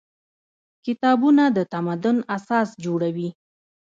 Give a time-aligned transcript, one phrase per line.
[0.85, 3.29] کتابونه د تمدن اساس جوړوي.